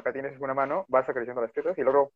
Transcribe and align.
acá 0.00 0.12
tienes 0.12 0.38
una 0.40 0.54
mano, 0.54 0.86
vas 0.88 1.08
acariciando 1.08 1.42
las 1.42 1.52
tetas 1.52 1.76
y 1.78 1.82
luego... 1.82 2.12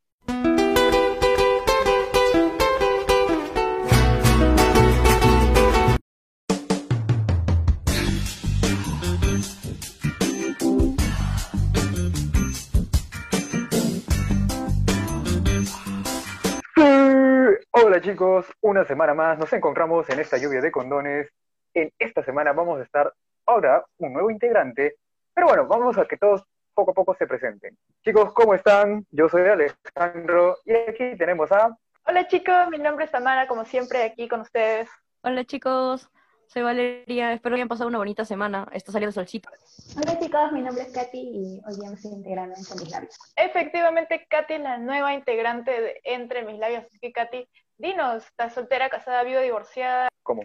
Hola 17.71 18.01
chicos, 18.01 18.47
una 18.63 18.85
semana 18.85 19.15
más. 19.15 19.39
Nos 19.39 19.53
encontramos 19.53 20.09
en 20.09 20.21
esta 20.21 20.39
lluvia 20.39 20.61
de 20.61 20.73
condones. 20.73 21.29
En 21.75 21.93
esta 21.99 22.25
semana 22.25 22.53
vamos 22.53 22.81
a 22.81 22.83
estar 22.83 23.13
ahora 23.47 23.85
un 23.99 24.13
nuevo 24.15 24.31
integrante, 24.31 24.97
pero 25.35 25.49
bueno, 25.49 25.67
vamos 25.67 25.99
a 25.99 26.07
que 26.07 26.17
todos 26.17 26.45
poco 26.75 26.91
a 26.91 26.95
poco 26.95 27.15
se 27.15 27.27
presenten. 27.27 27.77
Chicos, 28.05 28.33
¿cómo 28.35 28.55
están? 28.55 29.07
Yo 29.11 29.29
soy 29.29 29.43
Alejandro 29.43 30.59
y 30.65 30.75
aquí 30.75 31.17
tenemos 31.17 31.51
a... 31.53 31.77
Hola 32.07 32.27
chicos, 32.27 32.69
mi 32.71 32.79
nombre 32.79 33.07
es 33.07 33.11
Tamara, 33.11 33.47
como 33.47 33.65
siempre 33.65 34.03
aquí 34.03 34.29
con 34.29 34.41
ustedes. 34.41 34.89
Hola 35.23 35.45
chicos, 35.45 36.11
soy 36.55 36.63
Valeria, 36.63 37.33
espero 37.33 37.55
que 37.55 37.59
hayan 37.59 37.69
pasado 37.69 37.89
una 37.89 37.99
bonita 37.99 38.25
semana, 38.25 38.69
está 38.73 38.93
saliendo 38.93 39.11
solcito. 39.13 39.49
Hola 39.97 40.21
chicos, 40.21 40.53
mi 40.53 40.63
nombre 40.63 40.85
es 40.85 40.93
Katy 40.93 41.19
y 41.19 41.61
hoy 41.67 41.75
ya 41.83 41.89
me 41.89 41.97
estoy 41.97 42.13
integrando 42.13 42.55
en 42.55 42.61
mis 42.61 42.91
labios. 42.93 43.19
Efectivamente, 43.35 44.25
Katy 44.31 44.55
es 44.55 44.61
la 44.61 44.79
nueva 44.79 45.13
integrante 45.15 45.73
de 45.73 46.01
Entre 46.05 46.45
mis 46.45 46.61
labios. 46.61 46.85
Así 46.85 47.01
que 47.01 47.11
Katy, 47.11 47.49
dinos, 47.77 48.25
¿estás 48.25 48.55
soltera, 48.55 48.89
casada, 48.89 49.25
viuda, 49.25 49.41
divorciada? 49.41 50.07
¿Cómo? 50.23 50.43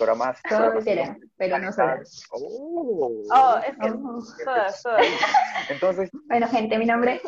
Ahora 0.00 0.14
más. 0.14 0.38
Soltera, 0.48 1.18
pero 1.36 1.58
no 1.58 1.70
sola. 1.70 2.00
Oh. 2.30 3.22
Oh, 3.30 3.58
es 3.58 3.76
que 3.76 3.90
Oh. 3.90 4.22
todas, 4.44 4.82
todas. 4.82 5.06
Entonces, 5.68 6.08
Bueno, 6.28 6.48
gente, 6.48 6.78
mi 6.78 6.86
nombre 6.86 7.20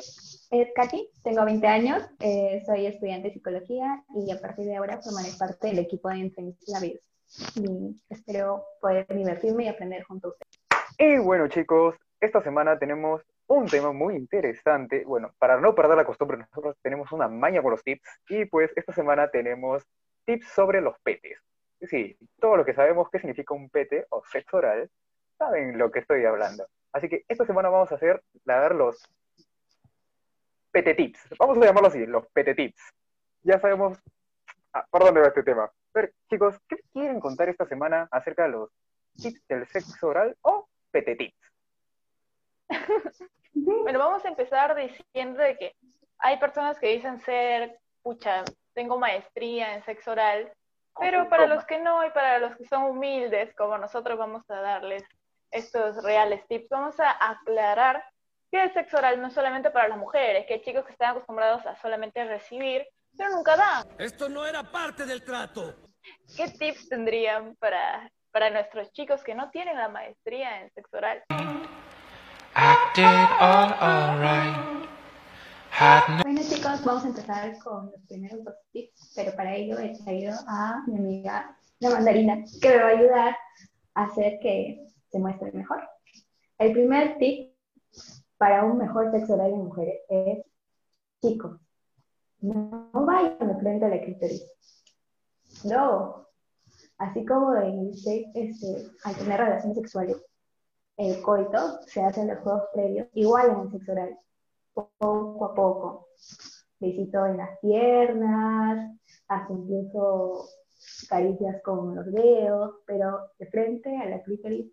es 0.50 0.68
Katy, 0.74 1.10
tengo 1.22 1.44
20 1.44 1.66
años, 1.66 2.02
eh, 2.20 2.62
soy 2.64 2.86
estudiante 2.86 3.28
de 3.28 3.34
psicología 3.34 4.02
y 4.16 4.30
a 4.30 4.40
partir 4.40 4.64
de 4.64 4.76
ahora 4.76 5.02
formaré 5.02 5.28
parte 5.38 5.66
del 5.66 5.80
equipo 5.80 6.08
de 6.08 6.20
Entre 6.20 6.42
mis 6.42 6.56
labios. 6.68 7.00
Y 7.56 8.00
espero 8.08 8.64
poder 8.80 9.06
divertirme 9.08 9.64
y 9.64 9.68
aprender 9.68 10.04
junto 10.04 10.28
a 10.28 10.30
ustedes. 10.30 10.60
y 10.98 11.18
bueno 11.18 11.48
chicos, 11.48 11.96
esta 12.20 12.40
semana 12.42 12.78
tenemos 12.78 13.22
un 13.46 13.66
tema 13.66 13.92
muy 13.92 14.16
interesante. 14.16 15.04
Bueno, 15.04 15.34
para 15.38 15.60
no 15.60 15.74
perder 15.74 15.96
la 15.96 16.04
costumbre, 16.04 16.38
nosotros 16.38 16.76
tenemos 16.82 17.12
una 17.12 17.28
maña 17.28 17.62
con 17.62 17.72
los 17.72 17.82
tips 17.82 18.08
y 18.28 18.44
pues 18.46 18.70
esta 18.76 18.92
semana 18.92 19.28
tenemos 19.28 19.82
tips 20.24 20.46
sobre 20.48 20.80
los 20.80 20.98
petes. 21.00 21.38
Sí, 21.80 22.16
todo 22.38 22.56
lo 22.56 22.64
que 22.64 22.74
sabemos 22.74 23.08
qué 23.10 23.18
significa 23.18 23.54
un 23.54 23.68
pete 23.68 24.06
o 24.10 24.22
sexo 24.24 24.58
oral, 24.58 24.90
saben 25.36 25.76
lo 25.76 25.90
que 25.90 25.98
estoy 25.98 26.24
hablando. 26.24 26.66
Así 26.92 27.08
que 27.08 27.24
esta 27.28 27.44
semana 27.44 27.68
vamos 27.68 27.90
a 27.92 27.96
hacer, 27.96 28.22
a 28.46 28.60
ver 28.60 28.74
los 28.74 29.02
pete 30.70 30.94
tips. 30.94 31.20
Vamos 31.38 31.58
a 31.58 31.60
llamarlo 31.60 31.88
así, 31.88 32.06
los 32.06 32.26
pete 32.28 32.54
tips. 32.54 32.80
Ya 33.42 33.58
sabemos 33.60 33.98
ah, 34.72 34.86
por 34.90 35.04
dónde 35.04 35.20
va 35.20 35.26
este 35.28 35.42
tema. 35.42 35.70
Pero 35.94 36.08
chicos, 36.28 36.56
¿qué 36.68 36.76
quieren 36.92 37.20
contar 37.20 37.48
esta 37.48 37.66
semana 37.66 38.08
acerca 38.10 38.42
de 38.42 38.48
los 38.48 38.70
tips 39.16 39.46
del 39.46 39.66
sexo 39.68 40.08
oral 40.08 40.36
o 40.42 40.68
pete 40.90 41.16
tips? 41.16 41.52
Bueno, 43.56 44.00
vamos 44.00 44.24
a 44.24 44.28
empezar 44.28 44.74
diciendo 44.74 45.40
de 45.40 45.56
que 45.56 45.76
hay 46.18 46.38
personas 46.38 46.78
que 46.78 46.88
dicen 46.88 47.20
ser, 47.20 47.78
pucha, 48.02 48.42
tengo 48.74 48.98
maestría 48.98 49.74
en 49.74 49.84
sexo 49.84 50.10
oral, 50.10 50.52
pero 50.98 51.28
para 51.28 51.46
los 51.46 51.64
que 51.64 51.78
no 51.78 52.04
y 52.04 52.10
para 52.10 52.40
los 52.40 52.56
que 52.56 52.64
son 52.66 52.82
humildes, 52.82 53.54
como 53.54 53.78
nosotros 53.78 54.18
vamos 54.18 54.42
a 54.50 54.60
darles 54.60 55.04
estos 55.52 56.02
reales 56.02 56.44
tips, 56.48 56.68
vamos 56.68 56.98
a 56.98 57.30
aclarar 57.30 58.04
que 58.50 58.60
el 58.60 58.72
sexo 58.72 58.98
oral 58.98 59.20
no 59.20 59.28
es 59.28 59.34
solamente 59.34 59.70
para 59.70 59.88
las 59.88 59.98
mujeres, 59.98 60.46
que 60.46 60.54
hay 60.54 60.62
chicos 60.62 60.84
que 60.84 60.92
están 60.92 61.12
acostumbrados 61.12 61.64
a 61.64 61.76
solamente 61.76 62.24
recibir, 62.24 62.84
pero 63.16 63.30
nunca 63.30 63.56
dan. 63.56 63.86
Esto 63.98 64.28
no 64.28 64.46
era 64.46 64.62
parte 64.62 65.06
del 65.06 65.22
trato. 65.22 65.74
¿Qué 66.36 66.48
tips 66.48 66.88
tendrían 66.88 67.56
para, 67.56 68.10
para 68.30 68.50
nuestros 68.50 68.92
chicos 68.92 69.22
que 69.22 69.34
no 69.34 69.50
tienen 69.50 69.76
la 69.76 69.88
maestría 69.88 70.60
en 70.60 70.70
sexo 70.72 70.96
oral? 70.98 71.22
Bueno 76.22 76.40
chicos, 76.42 76.84
vamos 76.84 77.04
a 77.04 77.08
empezar 77.08 77.58
con 77.58 77.90
los 77.90 78.00
primeros 78.06 78.44
dos 78.44 78.54
tips, 78.72 79.12
pero 79.16 79.34
para 79.34 79.54
ello 79.54 79.78
he 79.78 79.96
traído 80.04 80.34
a 80.46 80.82
mi 80.86 80.98
amiga 80.98 81.56
la 81.80 81.90
mandarina, 81.90 82.44
que 82.60 82.68
me 82.68 82.76
va 82.76 82.88
a 82.88 82.92
ayudar 82.92 83.36
a 83.94 84.04
hacer 84.04 84.38
que 84.40 84.86
se 85.10 85.18
muestre 85.18 85.52
mejor. 85.52 85.82
El 86.58 86.72
primer 86.72 87.18
tip 87.18 87.54
para 88.38 88.64
un 88.64 88.78
mejor 88.78 89.10
sexo 89.10 89.34
oral 89.34 89.52
en 89.52 89.64
mujeres 89.64 90.00
es, 90.08 90.44
chicos, 91.20 91.60
no 92.44 92.90
vayan 92.92 93.38
de 93.38 93.56
frente 93.56 93.86
a 93.86 93.88
la 93.88 94.00
clítoris. 94.00 94.44
No. 95.64 96.26
Así 96.98 97.24
como 97.24 97.56
en 97.56 97.90
este, 97.90 98.30
este, 98.34 98.90
al 99.04 99.16
tener 99.16 99.40
relaciones 99.40 99.76
sexuales, 99.78 100.22
el 100.96 101.22
coito 101.22 101.80
se 101.86 102.02
hace 102.02 102.20
en 102.20 102.28
los 102.28 102.38
juegos 102.40 102.64
previos, 102.72 103.08
igual 103.14 103.50
en 103.50 103.60
el 103.60 103.70
sexo 103.72 103.92
oral, 103.92 104.18
poco 104.72 105.44
a 105.44 105.54
poco. 105.54 106.08
Besito 106.78 107.24
en 107.26 107.38
las 107.38 107.58
piernas, 107.60 108.94
hasta 109.28 109.52
incluso 109.52 110.46
caricias 111.08 111.62
con 111.62 111.96
los 111.96 112.12
dedos, 112.12 112.76
pero 112.86 113.30
de 113.38 113.46
frente 113.46 113.96
a 113.96 114.06
la 114.06 114.22
clítoris 114.22 114.70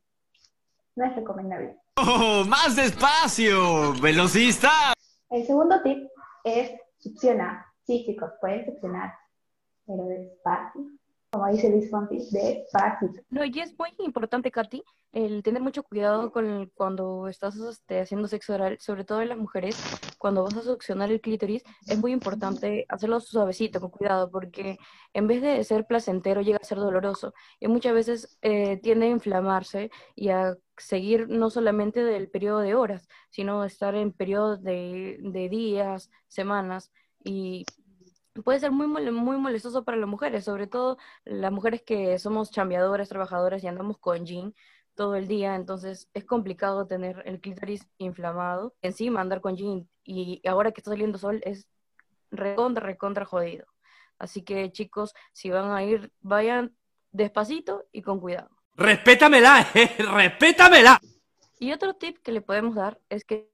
no 0.96 1.06
es 1.06 1.16
recomendable. 1.16 1.78
¡Oh, 1.96 2.44
más 2.48 2.76
despacio! 2.76 3.94
¡Velocista! 4.02 4.94
El 5.30 5.46
segundo 5.46 5.82
tip 5.82 6.10
es 6.44 6.72
succionar. 7.02 7.66
Sí, 7.86 8.06
chicos, 8.06 8.32
pueden 8.40 8.66
succionar, 8.66 9.14
pero 9.86 10.06
despacio. 10.06 10.82
Como 11.32 11.48
dice 11.48 11.70
Luis 11.70 11.90
Fonti, 11.90 12.18
despacito. 12.30 13.22
No, 13.30 13.46
y 13.46 13.58
es 13.62 13.74
muy 13.80 13.94
importante, 14.00 14.52
Katy, 14.52 14.84
el 15.14 15.42
tener 15.44 15.62
mucho 15.62 15.82
cuidado 15.84 16.30
con 16.30 16.70
cuando 16.74 17.30
estás 17.30 17.56
este, 17.56 18.02
haciendo 18.02 18.28
sexo 18.28 18.54
oral, 18.54 18.78
sobre 18.82 19.06
todo 19.06 19.22
en 19.22 19.30
las 19.30 19.38
mujeres, 19.38 19.78
cuando 20.18 20.44
vas 20.44 20.58
a 20.58 20.62
succionar 20.62 21.10
el 21.10 21.22
clítoris, 21.22 21.64
es 21.88 21.98
muy 22.00 22.12
importante 22.12 22.86
hacerlo 22.90 23.22
suavecito, 23.22 23.80
con 23.80 23.92
cuidado, 23.92 24.30
porque 24.30 24.78
en 25.14 25.28
vez 25.28 25.42
de 25.42 25.64
ser 25.64 25.86
placentero 25.86 26.42
llega 26.42 26.60
a 26.62 26.66
ser 26.66 26.80
doloroso 26.80 27.34
y 27.62 27.70
muchas 27.70 27.94
veces 27.94 28.38
eh, 28.42 28.76
tiende 28.84 29.06
a 29.06 29.12
inflamarse 29.12 29.90
y 30.16 30.30
a 30.30 30.58
seguir 30.76 31.30
no 31.30 31.50
solamente 31.50 32.04
del 32.04 32.30
periodo 32.30 32.60
de 32.60 32.76
horas, 32.76 33.08
sino 33.30 33.64
estar 33.64 33.96
en 33.96 34.12
periodos 34.12 34.64
de, 34.64 35.18
de 35.22 35.48
días, 35.48 36.10
semanas 36.28 36.92
y 37.24 37.66
puede 38.44 38.60
ser 38.60 38.72
muy, 38.72 38.88
muy 38.88 39.38
molestoso 39.38 39.84
para 39.84 39.98
las 39.98 40.10
mujeres, 40.10 40.46
sobre 40.46 40.68
todo 40.68 40.98
las 41.26 41.52
mujeres 41.52 41.82
que 41.82 42.18
somos 42.20 42.52
chambeadoras, 42.52 43.10
trabajadoras 43.10 43.64
y 43.64 43.68
andamos 43.68 43.98
con 43.98 44.26
jean 44.26 44.54
todo 44.96 45.16
el 45.16 45.28
día, 45.28 45.56
entonces 45.56 46.10
es 46.14 46.26
complicado 46.26 46.86
tener 46.86 47.24
el 47.26 47.40
clítoris 47.40 47.88
inflamado. 47.98 48.76
Encima 48.82 49.22
andar 49.22 49.42
con 49.42 49.56
jean 49.56 49.90
y 50.04 50.42
ahora 50.48 50.72
que 50.72 50.82
está 50.82 50.92
saliendo 50.92 51.18
sol 51.18 51.42
es 51.44 51.68
recontra, 52.30 52.86
recontra 52.86 53.26
jodido. 53.26 53.66
Así 54.18 54.44
que 54.44 54.72
chicos, 54.72 55.14
si 55.34 55.50
van 55.50 55.72
a 55.72 55.84
ir, 55.84 56.12
vayan 56.22 56.76
despacito 57.12 57.86
y 57.92 58.02
con 58.02 58.20
cuidado. 58.20 58.50
¡Respétamela, 58.76 59.68
eh! 59.74 59.96
¡Respétamela! 59.98 61.00
Y 61.60 61.72
otro 61.72 61.94
tip 61.94 62.18
que 62.20 62.32
le 62.32 62.42
podemos 62.42 62.76
dar 62.76 63.00
es 63.10 63.24
que 63.24 63.52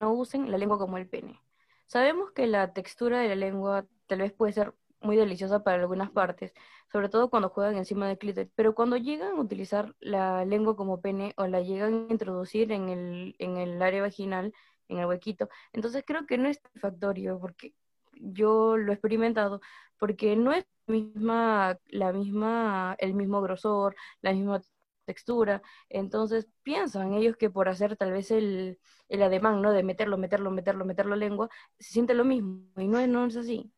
no 0.00 0.12
usen 0.12 0.50
la 0.50 0.58
lengua 0.58 0.78
como 0.78 0.98
el 0.98 1.08
pene. 1.08 1.40
Sabemos 1.88 2.32
que 2.32 2.46
la 2.46 2.72
textura 2.74 3.20
de 3.20 3.28
la 3.28 3.34
lengua 3.34 3.86
tal 4.06 4.20
vez 4.20 4.32
puede 4.32 4.52
ser 4.52 4.74
muy 5.00 5.16
deliciosa 5.16 5.64
para 5.64 5.78
algunas 5.80 6.10
partes, 6.10 6.52
sobre 6.92 7.08
todo 7.08 7.30
cuando 7.30 7.48
juegan 7.48 7.76
encima 7.76 8.06
del 8.08 8.18
clítoris, 8.18 8.50
pero 8.54 8.74
cuando 8.74 8.96
llegan 8.98 9.32
a 9.36 9.40
utilizar 9.40 9.94
la 10.00 10.44
lengua 10.44 10.76
como 10.76 11.00
pene 11.00 11.32
o 11.36 11.46
la 11.46 11.62
llegan 11.62 12.06
a 12.10 12.12
introducir 12.12 12.72
en 12.72 12.90
el, 12.90 13.36
en 13.38 13.56
el 13.56 13.80
área 13.82 14.02
vaginal, 14.02 14.52
en 14.88 14.98
el 14.98 15.06
huequito, 15.06 15.48
entonces 15.72 16.04
creo 16.06 16.26
que 16.26 16.36
no 16.38 16.48
es 16.48 16.58
satisfactorio 16.58 17.40
porque 17.40 17.74
yo 18.12 18.76
lo 18.76 18.92
he 18.92 18.94
experimentado, 18.94 19.60
porque 19.98 20.36
no 20.36 20.52
es 20.52 20.66
misma, 20.86 21.78
la 21.86 22.12
misma, 22.12 22.96
el 22.98 23.14
mismo 23.14 23.40
grosor, 23.40 23.96
la 24.20 24.32
misma 24.32 24.60
textura, 25.08 25.62
entonces 25.88 26.48
piensan 26.62 27.14
ellos 27.14 27.36
que 27.36 27.50
por 27.50 27.68
hacer 27.68 27.96
tal 27.96 28.12
vez 28.12 28.30
el, 28.30 28.78
el 29.08 29.22
ademán, 29.22 29.62
¿no? 29.62 29.72
De 29.72 29.82
meterlo, 29.82 30.18
meterlo, 30.18 30.50
meterlo, 30.52 30.84
meterlo 30.84 31.16
lengua, 31.16 31.48
se 31.78 31.92
siente 31.94 32.14
lo 32.14 32.24
mismo, 32.24 32.70
y 32.76 32.86
no 32.86 33.04
no 33.06 33.26
es 33.26 33.36
así. 33.36 33.72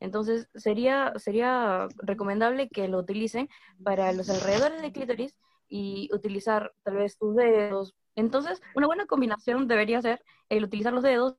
Entonces 0.00 0.48
sería, 0.54 1.12
sería 1.16 1.86
recomendable 1.98 2.68
que 2.68 2.88
lo 2.88 2.98
utilicen 2.98 3.48
para 3.84 4.12
los 4.12 4.28
alrededores 4.28 4.82
del 4.82 4.92
clítoris 4.92 5.36
y 5.68 6.08
utilizar 6.12 6.72
tal 6.82 6.96
vez 6.96 7.16
tus 7.16 7.36
dedos. 7.36 7.94
Entonces, 8.16 8.60
una 8.74 8.88
buena 8.88 9.06
combinación 9.06 9.68
debería 9.68 10.02
ser 10.02 10.20
el 10.48 10.64
utilizar 10.64 10.92
los 10.92 11.04
dedos 11.04 11.36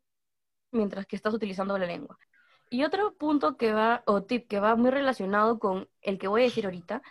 mientras 0.71 1.05
que 1.05 1.17
estás 1.17 1.33
utilizando 1.33 1.77
la 1.77 1.85
lengua. 1.85 2.17
Y 2.69 2.83
otro 2.85 3.13
punto 3.15 3.57
que 3.57 3.73
va, 3.73 4.01
o 4.07 4.23
tip 4.23 4.47
que 4.47 4.59
va 4.59 4.75
muy 4.75 4.91
relacionado 4.91 5.59
con 5.59 5.87
el 6.01 6.17
que 6.17 6.29
voy 6.29 6.41
a 6.41 6.45
decir 6.45 6.65
ahorita, 6.65 7.01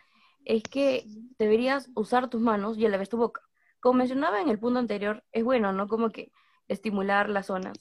es 0.44 0.62
que 0.62 1.04
deberías 1.38 1.90
usar 1.94 2.28
tus 2.28 2.40
manos 2.40 2.78
y 2.78 2.86
a 2.86 2.88
la 2.88 2.98
vez 2.98 3.08
tu 3.08 3.16
boca. 3.16 3.42
Como 3.80 3.98
mencionaba 3.98 4.40
en 4.40 4.48
el 4.48 4.58
punto 4.58 4.78
anterior, 4.78 5.24
es 5.32 5.44
bueno, 5.44 5.72
¿no? 5.72 5.88
Como 5.88 6.10
que 6.10 6.30
estimular 6.68 7.28
las 7.28 7.46
zonas. 7.46 7.76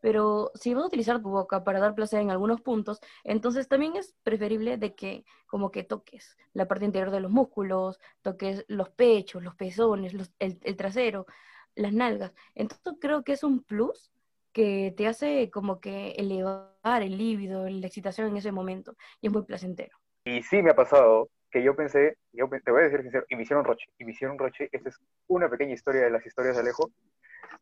Pero 0.00 0.50
si 0.54 0.74
vas 0.74 0.84
a 0.84 0.86
utilizar 0.86 1.22
tu 1.22 1.28
boca 1.28 1.62
para 1.62 1.78
dar 1.78 1.94
placer 1.94 2.20
en 2.20 2.30
algunos 2.30 2.60
puntos, 2.60 3.00
entonces 3.22 3.68
también 3.68 3.94
es 3.96 4.16
preferible 4.24 4.76
de 4.76 4.94
que 4.94 5.24
como 5.46 5.70
que 5.70 5.84
toques 5.84 6.36
la 6.54 6.66
parte 6.66 6.84
interior 6.84 7.10
de 7.12 7.20
los 7.20 7.30
músculos, 7.30 8.00
toques 8.20 8.64
los 8.66 8.88
pechos, 8.90 9.42
los 9.42 9.54
pezones, 9.54 10.12
el, 10.40 10.58
el 10.60 10.76
trasero, 10.76 11.26
las 11.76 11.92
nalgas. 11.92 12.34
Entonces 12.54 12.94
creo 13.00 13.22
que 13.22 13.32
es 13.32 13.44
un 13.44 13.62
plus 13.62 14.10
que 14.52 14.92
te 14.96 15.06
hace 15.06 15.50
como 15.50 15.80
que 15.80 16.10
elevar 16.12 17.02
el 17.02 17.16
líbido, 17.16 17.68
la 17.68 17.86
excitación 17.86 18.28
en 18.28 18.36
ese 18.36 18.52
momento, 18.52 18.96
y 19.20 19.28
es 19.28 19.32
muy 19.32 19.42
placentero. 19.42 19.96
Y 20.24 20.42
sí 20.42 20.62
me 20.62 20.70
ha 20.70 20.76
pasado 20.76 21.30
que 21.52 21.62
yo 21.62 21.76
pensé, 21.76 22.16
yo 22.32 22.48
te 22.48 22.70
voy 22.70 22.80
a 22.80 22.84
decir 22.84 23.02
sincero, 23.02 23.26
y 23.28 23.36
me 23.36 23.42
hicieron 23.42 23.64
roche, 23.64 23.86
y 23.98 24.04
me 24.04 24.12
hicieron 24.12 24.38
roche, 24.38 24.68
esta 24.72 24.88
es 24.88 24.98
una 25.28 25.48
pequeña 25.50 25.74
historia 25.74 26.02
de 26.02 26.10
las 26.10 26.24
historias 26.24 26.56
de 26.56 26.62
Alejo, 26.62 26.90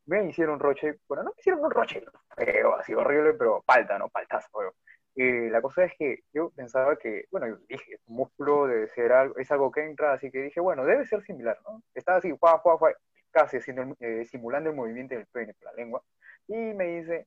me 0.07 0.25
hicieron 0.25 0.61
roche, 0.61 1.01
bueno, 1.09 1.25
no 1.25 1.31
me 1.31 1.41
hicieron 1.41 1.65
un 1.65 1.71
roche 1.71 2.03
feo, 2.37 2.77
así 2.77 2.95
horrible, 2.95 3.35
pero 3.35 3.63
palta, 3.67 3.99
¿no? 3.99 4.09
Paltazo, 4.09 4.49
feo. 4.57 4.75
Y 5.17 5.51
la 5.51 5.61
cosa 5.61 5.85
es 5.85 5.93
que 5.99 6.21
yo 6.33 6.51
pensaba 6.51 6.97
que, 6.97 7.25
bueno, 7.33 7.49
yo 7.49 7.57
dije, 7.69 7.99
un 8.07 8.17
músculo 8.17 8.69
debe 8.69 8.89
ser 8.89 9.13
algo, 9.13 9.37
es 9.39 9.51
algo 9.51 9.73
que 9.73 9.83
entra, 9.85 10.13
así 10.13 10.31
que 10.31 10.43
dije, 10.43 10.61
bueno, 10.61 10.85
debe 10.85 11.05
ser 11.07 11.23
similar, 11.23 11.59
¿no? 11.65 11.83
Estaba 11.93 12.19
así, 12.19 12.33
fua, 12.39 12.61
fua, 12.61 12.79
fua, 12.79 12.93
casi 13.33 13.57
haciendo, 13.57 13.83
el- 13.83 13.97
eh, 13.99 14.25
simulando 14.25 14.71
el 14.71 14.77
movimiento 14.77 15.17
del 15.17 15.27
pene 15.27 15.55
con 15.55 15.65
la 15.65 15.73
lengua, 15.73 16.03
y 16.47 16.55
me 16.55 16.85
dice, 17.01 17.27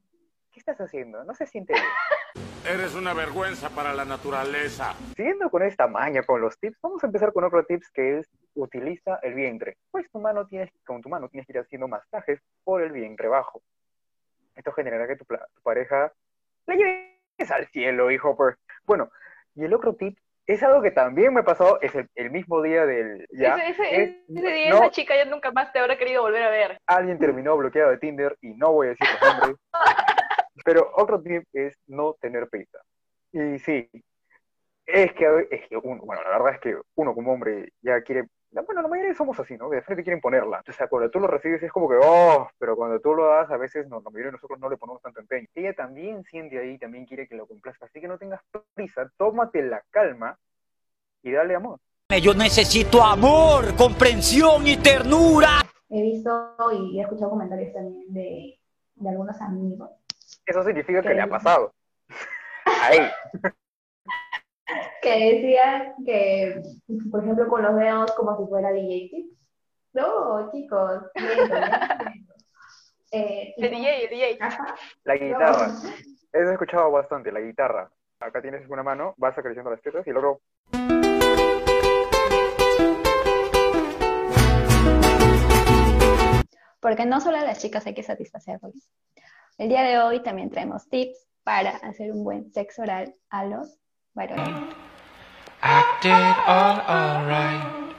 ¿qué 0.54 0.60
estás 0.62 0.80
haciendo? 0.80 1.26
No 1.26 1.34
se 1.34 1.46
siente 1.46 1.74
bien. 1.74 1.86
Eres 2.66 2.96
una 2.96 3.14
vergüenza 3.14 3.70
para 3.70 3.94
la 3.94 4.06
naturaleza. 4.06 4.94
Siguiendo 5.18 5.50
con 5.50 5.64
esta 5.64 5.86
maña 5.88 6.24
con 6.24 6.40
los 6.40 6.58
tips, 6.58 6.78
vamos 6.82 7.04
a 7.04 7.08
empezar 7.08 7.34
con 7.34 7.44
otro 7.44 7.66
tips 7.66 7.92
que 7.92 8.20
es 8.20 8.30
utiliza 8.56 9.20
el 9.22 9.34
vientre. 9.34 9.76
Pues 9.92 10.10
tu 10.10 10.20
mano 10.20 10.48
tienes, 10.48 10.70
con 10.86 11.02
tu 11.02 11.10
mano 11.10 11.28
tienes 11.28 11.46
que 11.46 11.54
ir 11.54 11.60
haciendo 11.60 11.88
masajes 11.90 12.40
por 12.64 12.82
el 12.82 12.94
vientre 12.94 13.28
bajo. 13.28 13.62
Esto 14.56 14.72
generará 14.72 15.08
que 15.08 15.18
tu, 15.18 15.26
tu 15.26 15.62
pareja 15.62 16.14
la 16.66 16.76
lleves 16.76 17.52
al 17.52 17.68
cielo, 17.68 18.10
hijo. 18.12 18.36
Pues. 18.38 18.56
Bueno, 18.86 19.10
y 19.56 19.66
el 19.66 19.74
otro 19.74 19.96
tip 19.96 20.18
es 20.46 20.64
algo 20.64 20.82
que 20.82 20.92
también 20.92 21.34
me 21.34 21.42
ha 21.42 21.46
pasado, 21.46 21.80
es 21.82 21.94
el, 21.96 22.08
el 22.16 22.32
mismo 22.32 22.62
día 22.62 22.86
del... 22.86 23.26
Ya, 23.32 23.56
ese, 23.56 23.70
ese, 23.72 24.04
es- 24.04 24.16
ese 24.38 24.48
día 24.54 24.70
no, 24.70 24.76
esa 24.78 24.92
chica 24.92 25.16
ya 25.18 25.26
nunca 25.26 25.52
más 25.52 25.72
te 25.74 25.80
habrá 25.80 25.98
querido 25.98 26.22
volver 26.22 26.44
a 26.44 26.50
ver. 26.50 26.78
alguien 26.86 27.18
terminó 27.20 27.58
bloqueado 27.58 27.92
de 27.92 27.98
Tinder 27.98 28.38
y 28.42 28.54
no 28.54 28.72
voy 28.72 28.88
a 28.88 28.90
decir 28.92 29.08
los 29.22 29.34
nombres. 29.38 29.56
Pero 30.64 30.92
otro 30.96 31.22
tip 31.22 31.44
es 31.54 31.78
no 31.88 32.14
tener 32.14 32.48
prisa. 32.50 32.80
Y 33.32 33.60
sí, 33.60 33.90
es 34.86 35.14
que, 35.14 35.48
es 35.50 35.68
que 35.68 35.78
uno, 35.78 36.04
bueno, 36.06 36.22
la 36.24 36.38
verdad 36.38 36.56
es 36.56 36.60
que 36.60 36.78
uno 36.96 37.14
como 37.14 37.34
hombre 37.34 37.72
ya 37.82 38.02
quiere, 38.02 38.28
bueno, 38.52 38.82
la 38.82 38.88
mayoría 38.88 39.14
somos 39.14 39.40
así, 39.40 39.58
¿no? 39.58 39.70
De 39.70 39.82
frente 39.82 40.04
quieren 40.04 40.22
ponerla. 40.22 40.62
O 40.68 40.72
sea, 40.72 40.88
cuando 40.88 41.10
tú 41.10 41.20
lo 41.20 41.28
recibes 41.28 41.64
es 41.64 41.72
como 41.72 41.90
que, 41.90 41.96
oh, 42.02 42.48
pero 42.60 42.76
cuando 42.76 43.00
tú 43.00 43.14
lo 43.14 43.28
das, 43.28 43.50
a 43.50 43.58
veces 43.58 43.88
no, 43.88 43.98
la 43.98 44.10
mayoría 44.10 44.28
de 44.28 44.34
nosotros 44.34 44.60
no 44.60 44.70
le 44.70 44.78
ponemos 44.78 45.02
tanto 45.02 45.20
empeño. 45.20 45.48
Ella 45.56 45.74
también 45.74 46.24
siente 46.24 46.60
ahí, 46.60 46.78
también 46.78 47.06
quiere 47.06 47.28
que 47.28 47.36
lo 47.36 47.48
complazca. 47.48 47.86
Así 47.86 48.00
que 48.00 48.08
no 48.08 48.18
tengas 48.18 48.42
prisa, 48.74 49.12
tómate 49.18 49.64
la 49.64 49.84
calma 49.90 50.38
y 51.24 51.32
dale 51.32 51.56
amor. 51.56 51.80
Yo 52.22 52.36
necesito 52.36 53.02
amor, 53.02 53.76
comprensión 53.76 54.68
y 54.68 54.78
ternura. 54.78 55.64
He 55.90 56.02
visto 56.02 56.56
y 56.72 57.00
he 57.00 57.02
escuchado 57.02 57.32
comentarios 57.32 57.74
también 57.74 58.14
de, 58.14 58.60
de 58.96 59.10
algunos 59.10 59.42
amigos 59.42 59.90
Eso 60.46 60.64
significa 60.64 61.02
que 61.02 61.14
le 61.14 61.22
ha 61.22 61.28
pasado. 61.28 61.74
Ahí. 62.66 63.00
que 65.02 65.34
decían 65.34 65.96
que, 66.06 66.62
por 67.12 67.24
ejemplo, 67.24 67.48
con 67.48 67.64
los 67.64 67.76
dedos 67.76 68.12
como 68.14 68.38
si 68.38 68.50
fuera 68.50 68.72
DJ 68.72 69.10
Tips. 69.10 69.38
No, 69.94 70.52
chicos. 70.52 71.04
Eh, 73.16 73.54
y- 73.58 73.68
DJ, 73.68 74.06
el 74.06 74.10
DJ. 74.10 74.38
Ajá. 74.42 74.76
La 75.04 75.16
guitarra. 75.16 75.68
No. 75.68 75.74
Eso 76.34 76.50
he 76.50 76.54
escuchado 76.54 76.90
bastante, 76.90 77.32
la 77.32 77.42
guitarra. 77.42 77.92
Acá 78.20 78.42
tienes 78.42 78.68
una 78.68 78.82
mano, 78.82 79.14
vas 79.18 79.38
acariciando 79.38 79.70
las 79.70 79.84
tetas 79.84 80.08
y 80.08 80.10
luego 80.10 80.42
Porque 86.80 87.06
no 87.06 87.22
solo 87.22 87.38
a 87.38 87.44
las 87.44 87.60
chicas 87.60 87.86
hay 87.86 87.94
que 87.94 88.02
satisfacerlos. 88.02 88.90
El 89.60 89.70
día 89.70 89.84
de 89.84 90.00
hoy 90.00 90.20
también 90.24 90.50
traemos 90.50 90.90
tips 90.90 91.28
para 91.44 91.72
hacer 91.78 92.12
un 92.12 92.24
buen 92.24 92.52
sexo 92.52 92.82
oral 92.82 93.14
a 93.30 93.46
los 93.46 93.78
varones. 94.16 94.76
Acted 95.62 96.34
all 96.48 96.82
alright. 96.88 97.96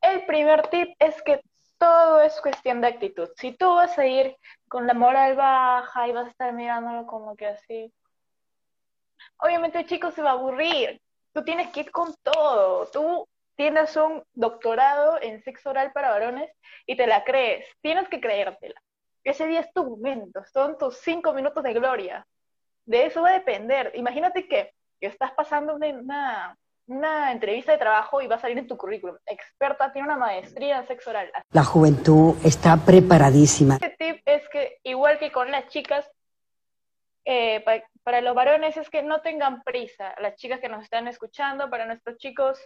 El 0.00 0.24
primer 0.26 0.68
tip 0.68 0.90
es 1.00 1.20
que 1.22 1.40
todo 1.78 2.22
es 2.22 2.40
cuestión 2.42 2.80
de 2.80 2.86
actitud. 2.86 3.28
Si 3.36 3.52
tú 3.52 3.74
vas 3.74 3.98
a 3.98 4.06
ir 4.06 4.36
con 4.68 4.86
la 4.86 4.94
moral 4.94 5.34
baja 5.34 6.06
y 6.06 6.12
vas 6.12 6.26
a 6.26 6.30
estar 6.30 6.52
mirándolo 6.52 7.06
como 7.06 7.34
que 7.34 7.46
así, 7.46 7.92
obviamente 9.38 9.80
el 9.80 9.86
chico 9.86 10.12
se 10.12 10.22
va 10.22 10.30
a 10.30 10.34
aburrir. 10.34 11.00
Tú 11.32 11.42
tienes 11.42 11.70
que 11.72 11.80
ir 11.80 11.90
con 11.90 12.14
todo. 12.22 12.86
Tú 12.92 13.26
tienes 13.56 13.96
un 13.96 14.22
doctorado 14.34 15.20
en 15.20 15.42
sexo 15.42 15.70
oral 15.70 15.90
para 15.92 16.10
varones 16.10 16.50
y 16.86 16.96
te 16.96 17.08
la 17.08 17.24
crees. 17.24 17.66
Tienes 17.82 18.08
que 18.08 18.20
creértela. 18.20 18.80
Ese 19.24 19.46
día 19.46 19.60
es 19.60 19.72
tu 19.72 19.84
momento, 19.84 20.42
son 20.52 20.78
tus 20.78 20.96
cinco 20.98 21.32
minutos 21.34 21.62
de 21.62 21.72
gloria. 21.74 22.26
De 22.86 23.06
eso 23.06 23.22
va 23.22 23.30
a 23.30 23.32
depender. 23.34 23.92
Imagínate 23.94 24.48
que, 24.48 24.72
que 25.00 25.06
estás 25.06 25.32
pasando 25.32 25.74
una, 25.76 26.56
una, 26.86 27.30
entrevista 27.32 27.72
de 27.72 27.78
trabajo 27.78 28.20
y 28.22 28.26
va 28.26 28.36
a 28.36 28.40
salir 28.40 28.58
en 28.58 28.66
tu 28.66 28.76
currículum. 28.76 29.16
Experta, 29.26 29.92
tiene 29.92 30.08
una 30.08 30.16
maestría 30.16 30.78
en 30.78 30.86
sexo 30.86 31.10
oral. 31.10 31.30
La 31.52 31.64
juventud 31.64 32.34
está 32.44 32.76
preparadísima. 32.78 33.74
Este 33.74 33.94
tip 33.98 34.22
es 34.24 34.48
que, 34.48 34.78
igual 34.84 35.18
que 35.18 35.30
con 35.30 35.50
las 35.50 35.66
chicas, 35.68 36.10
eh, 37.24 37.60
pa- 37.60 37.84
para 38.02 38.22
los 38.22 38.34
varones 38.34 38.76
es 38.76 38.88
que 38.88 39.02
no 39.02 39.20
tengan 39.20 39.62
prisa. 39.62 40.14
Las 40.20 40.36
chicas 40.36 40.60
que 40.60 40.68
nos 40.70 40.82
están 40.82 41.06
escuchando, 41.06 41.68
para 41.68 41.84
nuestros 41.84 42.16
chicos, 42.16 42.58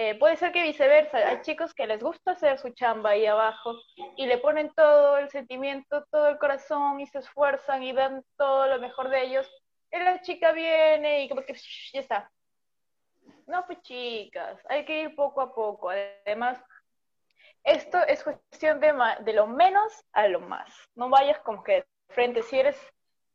eh, 0.00 0.14
puede 0.14 0.36
ser 0.36 0.52
que 0.52 0.62
viceversa. 0.62 1.18
Hay 1.18 1.40
chicos 1.42 1.74
que 1.74 1.84
les 1.88 2.00
gusta 2.00 2.30
hacer 2.30 2.56
su 2.60 2.70
chamba 2.70 3.10
ahí 3.10 3.26
abajo 3.26 3.74
y 4.16 4.26
le 4.26 4.38
ponen 4.38 4.72
todo 4.76 5.18
el 5.18 5.28
sentimiento, 5.28 6.04
todo 6.12 6.28
el 6.28 6.38
corazón 6.38 7.00
y 7.00 7.06
se 7.08 7.18
esfuerzan 7.18 7.82
y 7.82 7.92
dan 7.92 8.22
todo 8.36 8.68
lo 8.68 8.78
mejor 8.78 9.08
de 9.08 9.24
ellos. 9.24 9.50
Y 9.90 9.98
la 9.98 10.20
chica 10.20 10.52
viene 10.52 11.24
y 11.24 11.28
como 11.28 11.42
que 11.42 11.54
shh, 11.54 11.94
ya 11.94 12.00
está. 12.00 12.30
No, 13.48 13.66
pues 13.66 13.82
chicas, 13.82 14.64
hay 14.68 14.84
que 14.84 15.00
ir 15.00 15.16
poco 15.16 15.40
a 15.40 15.52
poco. 15.52 15.90
Además, 15.90 16.62
esto 17.64 17.98
es 18.06 18.22
cuestión 18.22 18.78
de, 18.78 18.94
de 19.22 19.32
lo 19.32 19.48
menos 19.48 20.04
a 20.12 20.28
lo 20.28 20.38
más. 20.38 20.72
No 20.94 21.08
vayas 21.08 21.40
como 21.40 21.64
que 21.64 21.72
de 21.72 21.86
frente. 22.10 22.44
Si 22.44 22.56
eres 22.56 22.80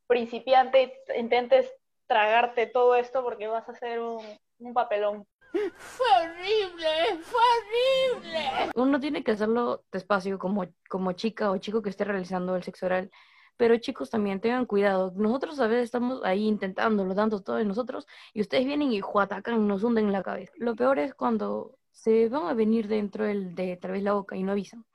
principiante, 0.07 0.97
intentes 1.17 1.69
tragarte 2.07 2.67
todo 2.67 2.95
esto 2.95 3.21
porque 3.21 3.47
vas 3.47 3.67
a 3.67 3.73
hacer 3.73 3.99
un, 3.99 4.25
un 4.59 4.73
papelón. 4.73 5.27
Uno 8.75 8.99
tiene 8.99 9.23
que 9.23 9.31
hacerlo 9.31 9.83
despacio 9.91 10.39
como, 10.39 10.65
como 10.89 11.11
chica 11.13 11.51
o 11.51 11.57
chico 11.57 11.81
que 11.81 11.89
esté 11.89 12.03
realizando 12.03 12.55
el 12.55 12.63
sexo 12.63 12.85
oral. 12.87 13.11
Pero 13.55 13.77
chicos 13.77 14.09
también 14.09 14.41
tengan 14.41 14.65
cuidado. 14.65 15.13
Nosotros 15.15 15.59
a 15.59 15.67
veces 15.67 15.85
estamos 15.85 16.23
ahí 16.23 16.47
intentándolo, 16.47 17.13
dando 17.13 17.41
todo 17.41 17.57
de 17.57 17.65
nosotros, 17.65 18.07
y 18.33 18.41
ustedes 18.41 18.65
vienen 18.65 18.91
y 18.91 18.99
juatacan, 18.99 19.67
nos 19.67 19.83
hunden 19.83 20.11
la 20.11 20.23
cabeza. 20.23 20.53
Lo 20.57 20.75
peor 20.75 20.97
es 20.97 21.13
cuando 21.13 21.77
se 21.91 22.29
van 22.29 22.47
a 22.47 22.53
venir 22.55 22.87
dentro 22.87 23.25
del, 23.25 23.53
de 23.53 23.77
tal 23.77 23.91
vez 23.91 24.03
la 24.03 24.13
boca 24.13 24.35
y 24.35 24.43
no 24.43 24.53
avisan. 24.53 24.85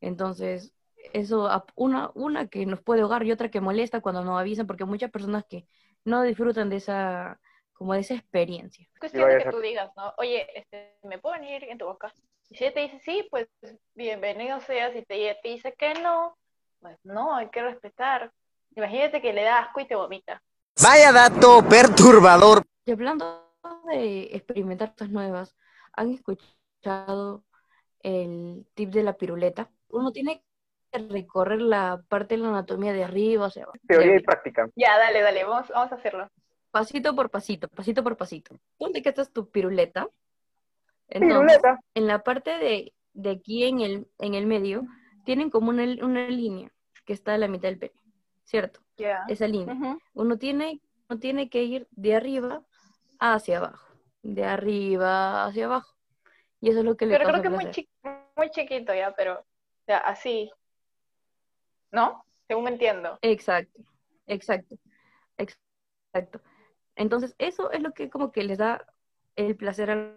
Entonces, 0.00 0.72
eso, 1.12 1.48
una, 1.74 2.10
una 2.14 2.48
que 2.48 2.64
nos 2.66 2.80
puede 2.80 3.02
ahogar 3.02 3.24
y 3.24 3.32
otra 3.32 3.50
que 3.50 3.60
molesta 3.60 4.00
cuando 4.00 4.24
no 4.24 4.38
avisan, 4.38 4.66
porque 4.66 4.84
muchas 4.86 5.10
personas 5.10 5.44
que 5.48 5.66
no 6.04 6.22
disfrutan 6.22 6.70
de 6.70 6.76
esa, 6.76 7.38
como 7.76 7.94
de 7.94 8.00
esa 8.00 8.14
experiencia. 8.14 8.86
Es 8.94 9.00
cuestión 9.00 9.28
de 9.28 9.38
que 9.38 9.50
tú 9.50 9.60
digas, 9.60 9.90
¿no? 9.96 10.14
Oye, 10.18 10.46
este, 10.58 10.96
¿me 11.02 11.18
puedo 11.18 11.38
venir 11.38 11.64
en 11.64 11.78
tu 11.78 11.84
boca? 11.84 12.12
Y 12.48 12.56
si 12.56 12.64
ella 12.64 12.74
te 12.74 12.80
dice 12.80 13.00
sí, 13.00 13.28
pues 13.30 13.48
bienvenido 13.94 14.60
seas. 14.60 14.92
Si 14.92 15.02
te, 15.02 15.36
te 15.42 15.48
dice 15.48 15.74
que 15.74 15.94
no, 15.94 16.36
pues 16.80 16.98
no, 17.04 17.34
hay 17.34 17.48
que 17.50 17.62
respetar. 17.62 18.32
Imagínate 18.74 19.20
que 19.20 19.32
le 19.32 19.42
da 19.42 19.58
asco 19.58 19.80
y 19.80 19.86
te 19.86 19.94
vomita. 19.94 20.42
Vaya 20.82 21.12
dato 21.12 21.66
perturbador. 21.68 22.62
Y 22.84 22.92
hablando 22.92 23.52
de 23.88 24.34
experimentar 24.34 24.92
cosas 24.92 25.10
nuevas, 25.10 25.56
¿han 25.92 26.12
escuchado 26.12 27.44
el 28.02 28.66
tip 28.74 28.90
de 28.90 29.02
la 29.02 29.14
piruleta? 29.14 29.70
Uno 29.88 30.12
tiene 30.12 30.42
que 30.92 30.98
recorrer 30.98 31.60
la 31.60 32.02
parte 32.08 32.36
de 32.36 32.42
la 32.42 32.48
anatomía 32.48 32.92
de 32.92 33.04
arriba 33.04 33.46
hacia 33.46 33.64
abajo. 33.64 33.78
teoría 33.86 34.16
y 34.16 34.20
práctica. 34.20 34.68
Ya, 34.76 34.96
dale, 34.98 35.20
dale, 35.20 35.44
vamos, 35.44 35.68
vamos 35.68 35.92
a 35.92 35.96
hacerlo. 35.96 36.30
Pasito 36.80 37.14
por 37.14 37.30
pasito, 37.30 37.68
pasito 37.68 38.02
por 38.04 38.16
pasito. 38.16 38.54
¿Dónde 38.78 39.00
que 39.02 39.08
estás 39.08 39.32
tu 39.32 39.48
piruleta? 39.48 40.08
Entonces, 41.08 41.58
Piruleta. 41.58 41.80
en 41.94 42.06
la 42.06 42.22
parte 42.22 42.50
de, 42.58 42.92
de 43.14 43.30
aquí 43.30 43.64
en 43.64 43.80
el, 43.80 44.06
en 44.18 44.34
el 44.34 44.46
medio, 44.46 44.84
tienen 45.24 45.48
como 45.50 45.70
una, 45.70 45.84
una 46.04 46.28
línea 46.28 46.70
que 47.06 47.12
está 47.14 47.34
a 47.34 47.38
la 47.38 47.48
mitad 47.48 47.68
del 47.68 47.78
pene, 47.78 47.94
¿cierto? 48.44 48.80
Ya. 48.98 49.24
Esa 49.28 49.46
línea. 49.46 49.74
Uno 50.12 50.36
tiene, 50.36 50.80
uno 51.08 51.18
tiene 51.18 51.48
que 51.48 51.62
ir 51.64 51.86
de 51.92 52.14
arriba 52.14 52.62
hacia 53.18 53.58
abajo, 53.58 53.86
de 54.22 54.44
arriba 54.44 55.46
hacia 55.46 55.64
abajo. 55.66 55.94
Y 56.60 56.70
eso 56.70 56.80
es 56.80 56.84
lo 56.84 56.96
que 56.96 57.06
le 57.06 57.16
Pero 57.16 57.30
creo 57.30 57.40
que 57.42 57.48
es 57.48 57.54
muy, 57.54 57.70
chi- 57.70 57.88
muy 58.36 58.50
chiquito 58.50 58.92
ya, 58.92 59.14
pero, 59.14 59.40
o 59.40 59.84
sea, 59.86 59.98
así. 59.98 60.50
¿No? 61.92 62.24
según 62.48 62.64
me 62.64 62.70
entiendo. 62.70 63.18
Exacto, 63.22 63.80
exacto, 64.26 64.76
exacto. 65.38 66.40
Entonces, 66.96 67.34
eso 67.38 67.70
es 67.70 67.82
lo 67.82 67.92
que 67.92 68.10
como 68.10 68.32
que 68.32 68.44
les 68.44 68.58
da 68.58 68.86
el 69.36 69.56
placer 69.56 69.90
a 69.90 70.16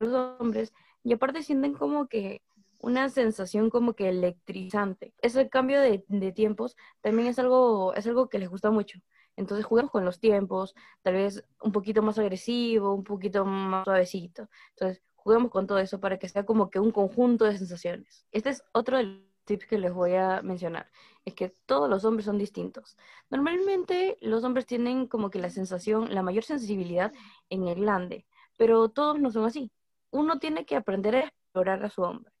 los 0.00 0.38
hombres 0.40 0.72
y 1.02 1.12
aparte 1.12 1.42
sienten 1.42 1.74
como 1.74 2.08
que 2.08 2.42
una 2.80 3.08
sensación 3.08 3.70
como 3.70 3.94
que 3.94 4.08
electrizante. 4.08 5.14
Ese 5.22 5.48
cambio 5.48 5.80
de, 5.80 6.04
tiempos 6.34 6.76
también 7.00 7.28
es 7.28 7.38
algo, 7.38 7.94
es 7.94 8.06
algo 8.06 8.28
que 8.28 8.38
les 8.38 8.50
gusta 8.50 8.70
mucho. 8.70 9.00
Entonces 9.36 9.64
jugamos 9.64 9.90
con 9.90 10.04
los 10.04 10.20
tiempos, 10.20 10.74
tal 11.02 11.14
vez 11.14 11.44
un 11.62 11.72
poquito 11.72 12.02
más 12.02 12.18
agresivo, 12.18 12.94
un 12.94 13.04
poquito 13.04 13.44
más 13.44 13.84
suavecito. 13.84 14.48
Entonces 14.70 15.02
juguemos 15.14 15.50
con 15.50 15.66
todo 15.66 15.78
eso 15.78 16.00
para 16.00 16.18
que 16.18 16.28
sea 16.28 16.44
como 16.44 16.70
que 16.70 16.80
un 16.80 16.90
conjunto 16.90 17.44
de 17.44 17.56
sensaciones. 17.56 18.26
Este 18.32 18.50
es 18.50 18.62
otro 18.72 18.98
de 18.98 19.22
tips 19.44 19.66
que 19.66 19.78
les 19.78 19.92
voy 19.92 20.14
a 20.14 20.42
mencionar. 20.42 20.90
Es 21.24 21.34
que 21.34 21.52
todos 21.66 21.88
los 21.88 22.04
hombres 22.04 22.26
son 22.26 22.38
distintos. 22.38 22.96
Normalmente 23.30 24.18
los 24.20 24.44
hombres 24.44 24.66
tienen 24.66 25.06
como 25.06 25.30
que 25.30 25.38
la 25.38 25.50
sensación, 25.50 26.14
la 26.14 26.22
mayor 26.22 26.44
sensibilidad 26.44 27.12
en 27.50 27.68
el 27.68 27.76
glande, 27.76 28.26
pero 28.56 28.88
todos 28.88 29.18
no 29.20 29.30
son 29.30 29.44
así. 29.44 29.70
Uno 30.10 30.38
tiene 30.38 30.66
que 30.66 30.76
aprender 30.76 31.16
a 31.16 31.20
explorar 31.20 31.84
a 31.84 31.90
su 31.90 32.02
hombre. 32.02 32.32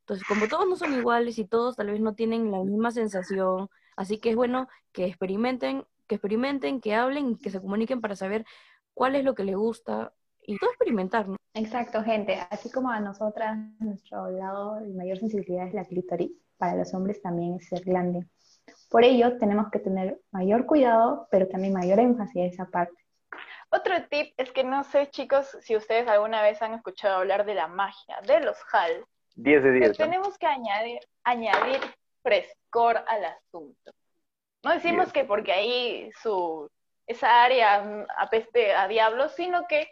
Entonces, 0.00 0.26
como 0.28 0.46
todos 0.48 0.68
no 0.68 0.76
son 0.76 0.94
iguales 0.94 1.38
y 1.38 1.44
todos 1.46 1.76
tal 1.76 1.90
vez 1.90 2.00
no 2.00 2.14
tienen 2.14 2.52
la 2.52 2.62
misma 2.62 2.92
sensación, 2.92 3.68
así 3.96 4.18
que 4.18 4.30
es 4.30 4.36
bueno 4.36 4.68
que 4.92 5.06
experimenten 5.06 5.84
que 6.06 6.16
experimenten, 6.16 6.80
que 6.80 6.94
hablen, 6.94 7.36
que 7.36 7.50
se 7.50 7.60
comuniquen 7.60 8.00
para 8.00 8.16
saber 8.16 8.44
cuál 8.94 9.16
es 9.16 9.24
lo 9.24 9.34
que 9.34 9.44
les 9.44 9.56
gusta 9.56 10.12
y 10.42 10.58
todo 10.58 10.70
experimentar, 10.70 11.28
¿no? 11.28 11.36
Exacto, 11.54 12.02
gente. 12.02 12.38
Así 12.50 12.70
como 12.70 12.90
a 12.90 13.00
nosotras, 13.00 13.58
nuestro 13.80 14.30
lado 14.30 14.76
de 14.76 14.92
mayor 14.94 15.18
sensibilidad 15.18 15.66
es 15.66 15.74
la 15.74 15.84
clítoris, 15.84 16.30
para 16.58 16.76
los 16.76 16.92
hombres 16.94 17.20
también 17.22 17.56
es 17.56 17.68
ser 17.68 17.82
grande. 17.84 18.26
Por 18.90 19.04
ello, 19.04 19.36
tenemos 19.38 19.70
que 19.70 19.78
tener 19.78 20.20
mayor 20.30 20.66
cuidado, 20.66 21.28
pero 21.30 21.48
también 21.48 21.72
mayor 21.72 21.98
énfasis 21.98 22.36
en 22.36 22.44
esa 22.44 22.66
parte. 22.66 22.96
Otro 23.70 23.94
tip 24.08 24.32
es 24.36 24.52
que 24.52 24.64
no 24.64 24.84
sé, 24.84 25.10
chicos, 25.10 25.56
si 25.60 25.76
ustedes 25.76 26.06
alguna 26.08 26.42
vez 26.42 26.62
han 26.62 26.74
escuchado 26.74 27.16
hablar 27.16 27.44
de 27.44 27.54
la 27.54 27.66
magia, 27.66 28.20
de 28.26 28.40
los 28.40 28.56
HAL. 28.72 29.04
10 29.34 29.62
de 29.62 29.72
10. 29.72 29.96
Tenemos 29.96 30.38
que 30.38 30.46
añadir, 30.46 31.00
añadir 31.24 31.80
frescor 32.22 33.04
al 33.06 33.24
asunto. 33.24 33.92
No 34.62 34.72
decimos 34.72 35.12
que 35.12 35.24
porque 35.24 35.52
ahí 35.52 36.10
su 36.22 36.68
esa 37.06 37.44
área 37.44 38.04
apeste 38.18 38.74
a 38.74 38.88
diablos, 38.88 39.32
sino 39.36 39.66
que 39.68 39.88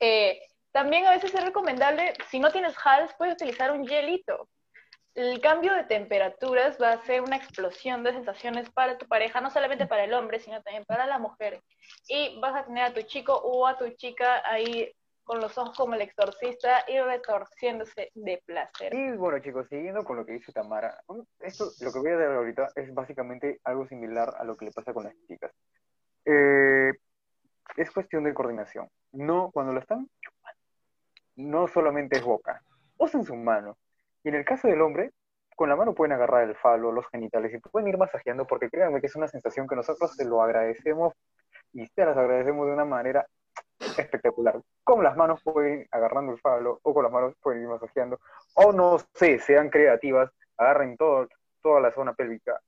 eh, 0.00 0.40
también 0.70 1.06
a 1.06 1.10
veces 1.10 1.34
es 1.34 1.44
recomendable, 1.44 2.14
si 2.30 2.38
no 2.38 2.50
tienes 2.50 2.74
HALS, 2.82 3.14
puedes 3.14 3.34
utilizar 3.34 3.72
un 3.72 3.86
hielito. 3.86 4.48
El 5.14 5.40
cambio 5.40 5.72
de 5.74 5.84
temperaturas 5.84 6.76
va 6.82 6.90
a 6.90 7.04
ser 7.04 7.22
una 7.22 7.36
explosión 7.36 8.02
de 8.02 8.12
sensaciones 8.12 8.68
para 8.70 8.98
tu 8.98 9.06
pareja, 9.06 9.40
no 9.40 9.50
solamente 9.50 9.86
para 9.86 10.04
el 10.04 10.12
hombre, 10.12 10.40
sino 10.40 10.60
también 10.62 10.84
para 10.84 11.06
la 11.06 11.18
mujer. 11.20 11.62
Y 12.08 12.40
vas 12.40 12.54
a 12.56 12.66
tener 12.66 12.84
a 12.84 12.92
tu 12.92 13.02
chico 13.02 13.32
o 13.32 13.66
a 13.66 13.78
tu 13.78 13.88
chica 13.90 14.42
ahí 14.44 14.92
con 15.24 15.40
los 15.40 15.56
ojos 15.56 15.76
como 15.76 15.94
el 15.94 16.02
exorcista 16.02 16.84
y 16.88 16.98
retorciéndose 17.00 18.10
de 18.14 18.42
placer. 18.44 18.94
Y 18.94 19.16
bueno, 19.16 19.38
chicos, 19.38 19.66
siguiendo 19.68 20.04
con 20.04 20.16
lo 20.16 20.26
que 20.26 20.32
dice 20.32 20.52
Tamara, 20.52 21.00
esto, 21.40 21.70
lo 21.80 21.92
que 21.92 21.98
voy 21.98 22.10
a 22.10 22.16
dar 22.16 22.32
ahorita 22.32 22.68
es 22.76 22.92
básicamente 22.92 23.60
algo 23.64 23.86
similar 23.86 24.34
a 24.36 24.44
lo 24.44 24.56
que 24.56 24.66
le 24.66 24.72
pasa 24.72 24.92
con 24.92 25.04
las 25.04 25.14
chicas. 25.26 25.52
Eh, 26.24 26.92
es 27.76 27.90
cuestión 27.90 28.24
de 28.24 28.34
coordinación. 28.34 28.88
No, 29.12 29.50
cuando 29.52 29.72
lo 29.72 29.80
están 29.80 30.08
chupando, 30.20 30.60
no 31.36 31.68
solamente 31.68 32.16
es 32.16 32.22
boca, 32.22 32.62
usen 32.98 33.24
su 33.24 33.34
mano. 33.34 33.76
Y 34.24 34.30
en 34.30 34.34
el 34.34 34.44
caso 34.44 34.66
del 34.66 34.80
hombre, 34.80 35.12
con 35.54 35.68
la 35.68 35.76
mano 35.76 35.94
pueden 35.94 36.12
agarrar 36.12 36.48
el 36.48 36.56
falo, 36.56 36.90
los 36.90 37.06
genitales 37.08 37.54
y 37.54 37.58
pueden 37.58 37.88
ir 37.88 37.98
masajeando 37.98 38.46
porque 38.46 38.70
créanme 38.70 39.00
que 39.00 39.06
es 39.06 39.14
una 39.14 39.28
sensación 39.28 39.68
que 39.68 39.76
nosotros 39.76 40.16
se 40.16 40.24
lo 40.24 40.42
agradecemos 40.42 41.12
y 41.72 41.86
se 41.86 42.04
las 42.04 42.16
agradecemos 42.16 42.66
de 42.66 42.72
una 42.72 42.84
manera 42.84 43.26
espectacular. 43.78 44.60
Con 44.82 45.04
las 45.04 45.16
manos 45.16 45.40
pueden 45.44 45.80
ir 45.80 45.88
agarrando 45.90 46.32
el 46.32 46.40
falo, 46.40 46.80
o 46.82 46.94
con 46.94 47.04
las 47.04 47.12
manos 47.12 47.34
pueden 47.40 47.62
ir 47.62 47.68
masajeando, 47.68 48.18
o 48.54 48.72
no 48.72 48.98
sé, 49.14 49.38
sean 49.38 49.68
creativas, 49.68 50.30
agarren 50.56 50.96
toda 50.96 51.28
la 51.80 51.92
zona 51.92 52.14
pélvica 52.14 52.58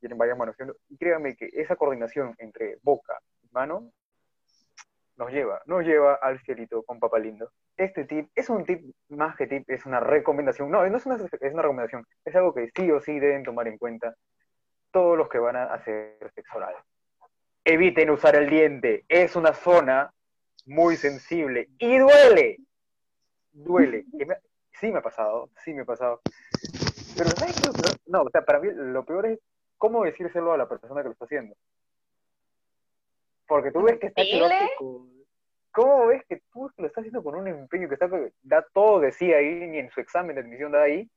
y 0.00 0.08
vayan 0.14 0.38
manoseando. 0.38 0.76
Y 0.88 0.96
créanme 0.96 1.36
que 1.36 1.50
esa 1.52 1.76
coordinación 1.76 2.34
entre 2.38 2.78
boca 2.82 3.18
y 3.42 3.48
mano 3.52 3.90
nos 5.20 5.30
lleva, 5.30 5.60
nos 5.66 5.84
lleva 5.84 6.14
al 6.14 6.40
cielito 6.40 6.82
con 6.82 6.98
papá 6.98 7.18
lindo. 7.18 7.52
Este 7.76 8.06
tip 8.06 8.30
es 8.34 8.48
un 8.48 8.64
tip 8.64 8.90
más 9.10 9.36
que 9.36 9.46
tip, 9.46 9.68
es 9.68 9.84
una 9.84 10.00
recomendación. 10.00 10.70
No, 10.70 10.88
no 10.88 10.96
es 10.96 11.04
una, 11.04 11.16
es 11.16 11.52
una 11.52 11.62
recomendación, 11.62 12.06
es 12.24 12.34
algo 12.34 12.54
que 12.54 12.70
sí 12.74 12.90
o 12.90 13.00
sí 13.00 13.20
deben 13.20 13.44
tomar 13.44 13.68
en 13.68 13.76
cuenta 13.76 14.14
todos 14.90 15.18
los 15.18 15.28
que 15.28 15.38
van 15.38 15.56
a 15.56 15.64
hacer 15.74 16.16
sexo 16.34 16.56
oral. 16.56 16.74
Eviten 17.66 18.08
usar 18.08 18.34
el 18.34 18.48
diente, 18.48 19.04
es 19.10 19.36
una 19.36 19.52
zona 19.52 20.10
muy 20.64 20.96
sensible 20.96 21.68
y 21.78 21.98
duele. 21.98 22.56
Duele. 23.52 24.06
sí 24.80 24.90
me 24.90 25.00
ha 25.00 25.02
pasado, 25.02 25.50
sí 25.62 25.74
me 25.74 25.82
ha 25.82 25.84
pasado. 25.84 26.22
Pero 27.14 27.28
No, 28.06 28.22
o 28.22 28.30
sea, 28.30 28.42
para 28.42 28.58
mí 28.58 28.68
lo 28.72 29.04
peor 29.04 29.26
es 29.26 29.38
cómo 29.76 30.02
decírselo 30.02 30.54
a 30.54 30.56
la 30.56 30.66
persona 30.66 31.02
que 31.02 31.08
lo 31.08 31.12
está 31.12 31.26
haciendo. 31.26 31.54
Porque 33.50 33.72
tú 33.72 33.82
ves 33.82 33.98
que 33.98 34.06
está 34.06 34.22
¿Cómo 35.72 36.06
ves 36.06 36.22
que 36.28 36.40
tú 36.52 36.70
lo 36.76 36.86
estás 36.86 37.02
haciendo 37.02 37.22
con 37.22 37.34
un 37.34 37.48
empeño 37.48 37.88
que 37.88 37.94
está 37.94 38.08
da 38.42 38.64
todo 38.72 39.00
de 39.00 39.10
sí 39.10 39.32
ahí, 39.32 39.66
ni 39.66 39.78
en 39.78 39.90
su 39.90 40.00
examen 40.00 40.36
de 40.36 40.42
admisión 40.42 40.70
da 40.70 40.82
ahí, 40.82 41.10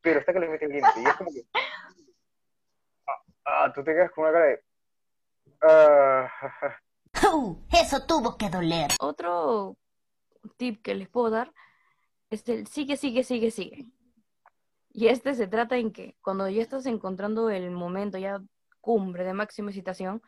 pero 0.00 0.20
está 0.20 0.32
que 0.32 0.40
le 0.40 0.48
mete 0.48 0.64
el 0.64 0.72
diente? 0.72 0.88
Y 0.96 1.04
es 1.04 1.14
como 1.16 1.30
que. 1.30 1.42
Ah, 3.08 3.66
ah 3.66 3.72
tú 3.74 3.84
te 3.84 3.92
quedas 3.92 4.10
con 4.10 4.24
una 4.24 4.32
cara 4.32 4.46
de. 4.46 4.62
Ah, 5.60 6.32
eso 7.82 8.06
tuvo 8.06 8.38
que 8.38 8.48
doler. 8.48 8.92
Otro 8.98 9.76
tip 10.56 10.82
que 10.82 10.94
les 10.94 11.10
puedo 11.10 11.28
dar 11.28 11.52
es 12.30 12.48
el 12.48 12.66
sigue, 12.66 12.96
sigue, 12.96 13.22
sigue, 13.22 13.50
sigue. 13.50 13.84
Y 14.92 15.08
este 15.08 15.34
se 15.34 15.46
trata 15.46 15.76
en 15.76 15.92
que 15.92 16.16
cuando 16.22 16.48
ya 16.48 16.62
estás 16.62 16.86
encontrando 16.86 17.50
el 17.50 17.70
momento 17.70 18.16
ya 18.16 18.40
cumbre 18.80 19.24
de 19.24 19.34
máxima 19.34 19.70
excitación, 19.70 20.22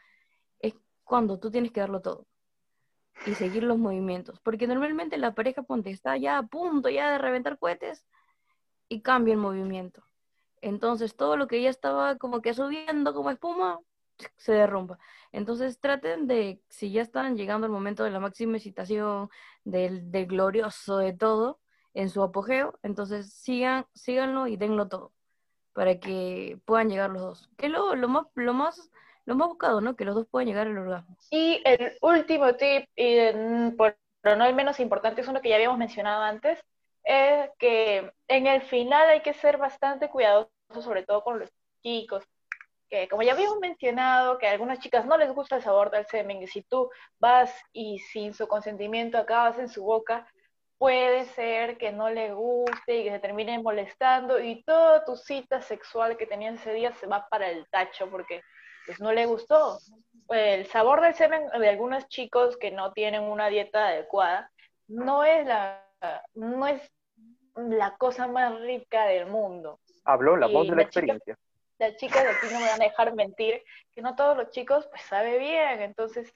cuando 1.08 1.38
tú 1.38 1.50
tienes 1.50 1.72
que 1.72 1.80
darlo 1.80 2.00
todo 2.00 2.26
y 3.26 3.34
seguir 3.34 3.64
los 3.64 3.78
movimientos. 3.78 4.40
Porque 4.40 4.66
normalmente 4.66 5.16
la 5.18 5.34
pareja 5.34 5.62
ponte 5.62 5.90
está 5.90 6.16
ya 6.16 6.38
a 6.38 6.42
punto 6.44 6.88
ya 6.88 7.10
de 7.10 7.18
reventar 7.18 7.58
cohetes 7.58 8.06
y 8.88 9.00
cambia 9.02 9.32
el 9.32 9.40
movimiento. 9.40 10.02
Entonces 10.60 11.16
todo 11.16 11.36
lo 11.36 11.48
que 11.48 11.62
ya 11.62 11.70
estaba 11.70 12.16
como 12.18 12.42
que 12.42 12.54
subiendo 12.54 13.14
como 13.14 13.30
espuma, 13.30 13.80
se 14.36 14.52
derrumba. 14.52 14.98
Entonces 15.32 15.80
traten 15.80 16.26
de, 16.26 16.60
si 16.68 16.92
ya 16.92 17.02
están 17.02 17.36
llegando 17.36 17.66
al 17.66 17.72
momento 17.72 18.04
de 18.04 18.10
la 18.10 18.20
máxima 18.20 18.56
excitación, 18.56 19.30
del, 19.64 20.10
del 20.10 20.26
glorioso 20.26 20.98
de 20.98 21.12
todo, 21.12 21.60
en 21.94 22.10
su 22.10 22.22
apogeo, 22.22 22.78
entonces 22.82 23.32
sigan, 23.32 23.86
síganlo 23.94 24.46
y 24.46 24.56
denlo 24.56 24.88
todo 24.88 25.12
para 25.72 26.00
que 26.00 26.60
puedan 26.64 26.90
llegar 26.90 27.10
los 27.10 27.22
dos. 27.22 27.50
Que 27.56 27.68
lo, 27.68 27.94
lo, 27.94 28.08
más, 28.08 28.26
lo 28.34 28.52
más, 28.52 28.90
lo 29.28 29.34
más 29.34 29.48
buscado, 29.48 29.82
¿no? 29.82 29.94
Que 29.94 30.06
los 30.06 30.14
dos 30.14 30.26
puedan 30.30 30.48
llegar 30.48 30.66
al 30.66 30.78
orgasmo. 30.78 31.14
Y 31.30 31.60
el 31.66 31.98
último 32.00 32.54
tip, 32.54 32.88
y 32.96 33.16
pero 34.20 34.36
no 34.36 34.46
el 34.46 34.54
menos 34.54 34.80
importante, 34.80 35.20
es 35.20 35.28
uno 35.28 35.42
que 35.42 35.50
ya 35.50 35.56
habíamos 35.56 35.76
mencionado 35.76 36.22
antes, 36.22 36.58
es 37.04 37.50
que 37.58 38.10
en 38.26 38.46
el 38.46 38.62
final 38.62 39.06
hay 39.06 39.20
que 39.20 39.34
ser 39.34 39.58
bastante 39.58 40.08
cuidadoso, 40.08 40.50
sobre 40.80 41.02
todo 41.02 41.22
con 41.22 41.38
los 41.38 41.50
chicos, 41.82 42.24
que 42.88 43.06
como 43.08 43.22
ya 43.22 43.34
habíamos 43.34 43.58
mencionado, 43.60 44.38
que 44.38 44.48
a 44.48 44.52
algunas 44.52 44.78
chicas 44.78 45.04
no 45.04 45.18
les 45.18 45.30
gusta 45.30 45.56
el 45.56 45.62
sabor 45.62 45.90
del 45.90 46.06
semen, 46.06 46.42
y 46.42 46.46
si 46.46 46.62
tú 46.62 46.90
vas 47.20 47.54
y 47.70 47.98
sin 47.98 48.32
su 48.32 48.48
consentimiento 48.48 49.18
acabas 49.18 49.58
en 49.58 49.68
su 49.68 49.84
boca, 49.84 50.26
puede 50.78 51.26
ser 51.26 51.76
que 51.76 51.92
no 51.92 52.08
le 52.08 52.32
guste 52.32 52.96
y 52.96 53.04
que 53.04 53.10
se 53.10 53.18
termine 53.18 53.58
molestando 53.58 54.40
y 54.40 54.62
toda 54.62 55.04
tu 55.04 55.16
cita 55.16 55.60
sexual 55.60 56.16
que 56.16 56.26
tenías 56.26 56.54
ese 56.54 56.72
día 56.72 56.94
se 56.94 57.06
va 57.06 57.26
para 57.28 57.50
el 57.50 57.68
tacho 57.68 58.08
porque 58.08 58.42
pues 58.88 59.00
no 59.00 59.12
le 59.12 59.26
gustó. 59.26 59.78
El 60.30 60.66
sabor 60.66 61.02
del 61.02 61.14
semen 61.14 61.46
de 61.48 61.68
algunos 61.68 62.08
chicos 62.08 62.56
que 62.56 62.70
no 62.70 62.92
tienen 62.92 63.22
una 63.22 63.48
dieta 63.48 63.88
adecuada 63.88 64.50
no 64.88 65.24
es 65.24 65.46
la, 65.46 65.86
no 66.34 66.66
es 66.66 66.82
la 67.54 67.96
cosa 67.96 68.26
más 68.26 68.58
rica 68.60 69.04
del 69.04 69.26
mundo. 69.26 69.78
Habló 70.04 70.36
la 70.36 70.46
voz 70.46 70.68
de 70.68 70.76
la 70.76 70.82
experiencia 70.82 71.36
las 71.78 71.96
chicas 71.96 72.24
de 72.24 72.30
aquí 72.30 72.46
no 72.52 72.58
me 72.58 72.66
van 72.66 72.82
a 72.82 72.84
dejar 72.84 73.14
mentir, 73.14 73.62
que 73.94 74.02
no 74.02 74.16
todos 74.16 74.36
los 74.36 74.50
chicos 74.50 74.86
pues 74.88 75.02
sabe 75.02 75.38
bien, 75.38 75.80
entonces 75.80 76.34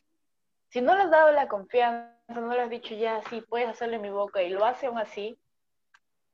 si 0.69 0.81
no 0.81 0.95
les 0.95 1.07
has 1.07 1.11
dado 1.11 1.33
la 1.33 1.49
confianza, 1.49 2.15
no 2.29 2.55
les 2.55 2.65
has 2.65 2.71
dicho 2.71 2.95
ya, 2.95 3.21
sí, 3.29 3.43
puedes 3.43 3.69
hacerlo 3.69 3.97
en 3.97 4.03
mi 4.03 4.11
boca 4.11 4.43
y 4.43 4.51
lo 4.51 4.65
hace 4.65 4.87
aún 4.87 4.99
así, 4.99 5.39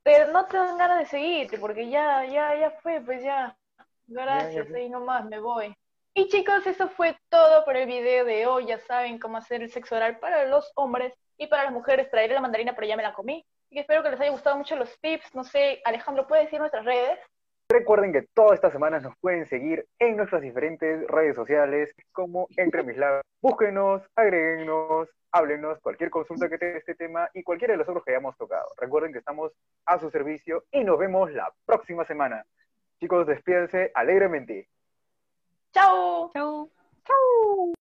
pero 0.02 0.30
no 0.32 0.46
te 0.46 0.56
dan 0.56 0.78
ganas 0.78 0.98
de 0.98 1.06
seguirte 1.06 1.58
porque 1.58 1.88
ya, 1.88 2.24
ya, 2.26 2.54
ya 2.58 2.70
fue, 2.82 3.00
pues 3.00 3.22
ya, 3.22 3.56
gracias, 4.06 4.72
ahí 4.72 4.88
nomás 4.88 5.24
me 5.24 5.40
voy. 5.40 5.74
Y 6.14 6.28
chicos, 6.28 6.66
eso 6.66 6.88
fue 6.88 7.16
todo 7.28 7.64
por 7.64 7.76
el 7.76 7.86
video 7.86 8.24
de 8.24 8.46
hoy, 8.46 8.66
ya 8.66 8.78
saben 8.78 9.18
cómo 9.18 9.36
hacer 9.36 9.62
el 9.62 9.70
sexo 9.70 9.96
oral 9.96 10.18
para 10.18 10.46
los 10.46 10.72
hombres 10.74 11.14
y 11.36 11.46
para 11.46 11.64
las 11.64 11.72
mujeres, 11.72 12.10
traeré 12.10 12.34
la 12.34 12.40
mandarina 12.40 12.74
pero 12.74 12.86
ya 12.86 12.96
me 12.96 13.02
la 13.02 13.14
comí. 13.14 13.44
Y 13.70 13.78
espero 13.78 14.02
que 14.02 14.10
les 14.10 14.20
haya 14.20 14.30
gustado 14.30 14.56
mucho 14.56 14.76
los 14.76 14.98
tips, 15.00 15.34
no 15.34 15.44
sé, 15.44 15.80
Alejandro, 15.84 16.26
¿puedes 16.26 16.46
decir 16.46 16.58
nuestras 16.58 16.84
redes? 16.84 17.18
Recuerden 17.70 18.14
que 18.14 18.26
todas 18.32 18.54
estas 18.54 18.72
semanas 18.72 19.02
nos 19.02 19.14
pueden 19.18 19.44
seguir 19.44 19.86
en 19.98 20.16
nuestras 20.16 20.40
diferentes 20.40 21.06
redes 21.06 21.36
sociales 21.36 21.94
como 22.12 22.48
Entre 22.56 22.82
Mis 22.82 22.96
Labios. 22.96 23.22
Búsquenos, 23.42 24.02
agréguenos, 24.16 25.10
háblenos 25.32 25.78
cualquier 25.80 26.08
consulta 26.08 26.48
que 26.48 26.56
tenga 26.56 26.78
este 26.78 26.94
tema 26.94 27.28
y 27.34 27.42
cualquiera 27.42 27.72
de 27.72 27.78
los 27.78 27.88
otros 27.88 28.04
que 28.04 28.12
hayamos 28.12 28.38
tocado. 28.38 28.68
Recuerden 28.78 29.12
que 29.12 29.18
estamos 29.18 29.52
a 29.84 29.98
su 29.98 30.08
servicio 30.10 30.64
y 30.72 30.82
nos 30.82 30.98
vemos 30.98 31.30
la 31.30 31.52
próxima 31.66 32.06
semana. 32.06 32.42
Chicos, 33.00 33.26
despídense 33.26 33.92
alegremente. 33.94 34.68
¡Chao! 35.72 36.30
Chau. 36.34 36.70
¡Chao! 37.06 37.77